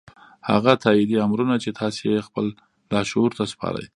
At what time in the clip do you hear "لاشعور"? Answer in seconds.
2.93-3.31